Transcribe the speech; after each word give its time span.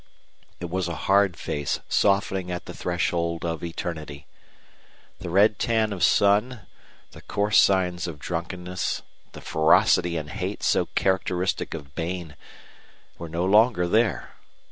It 0.59 0.71
was 0.71 0.87
a 0.87 0.95
hard 1.05 1.37
face 1.37 1.79
softening 1.87 2.49
at 2.51 2.65
the 2.65 2.73
threshold 2.73 3.45
of 3.45 3.63
eternity. 3.63 4.25
The 5.19 5.29
red 5.29 5.59
tan 5.59 5.93
of 5.93 6.03
sun, 6.03 6.61
the 7.11 7.21
coarse 7.21 7.59
signs 7.59 8.07
of 8.07 8.17
drunkenness, 8.17 9.03
the 9.33 9.41
ferocity 9.41 10.17
and 10.17 10.31
hate 10.31 10.63
so 10.63 10.87
characteristic 10.95 11.75
of 11.75 11.93
Bain 11.93 12.35
were 13.19 13.29
no 13.29 13.45
longer 13.45 13.87
there. 13.87 14.31